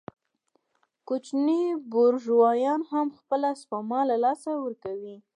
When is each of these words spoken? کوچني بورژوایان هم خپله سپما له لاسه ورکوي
کوچني 1.07 1.61
بورژوایان 1.91 2.81
هم 2.91 3.07
خپله 3.19 3.49
سپما 3.61 3.99
له 4.09 4.15
لاسه 4.23 4.51
ورکوي 4.63 5.15